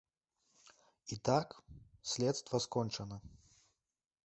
[1.15, 1.47] І так,
[2.13, 3.21] следства скончана.